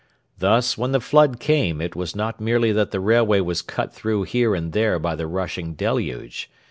Thus, 0.39 0.79
when 0.79 0.93
the 0.93 0.99
flood 0.99 1.39
came, 1.39 1.79
it 1.79 1.95
was 1.95 2.15
not 2.15 2.41
merely 2.41 2.71
that 2.71 2.89
the 2.89 2.99
railway 2.99 3.39
was 3.39 3.61
cut 3.61 3.93
through 3.93 4.23
here 4.23 4.55
and 4.55 4.73
there 4.73 4.97
by 4.97 5.13
the 5.15 5.27
rushing 5.27 5.75
deluge. 5.75 6.49